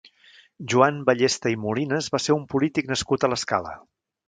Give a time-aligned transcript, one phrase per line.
[0.71, 3.79] Joan Ballesta i Molinas va ser un polític nascut a l'Escala.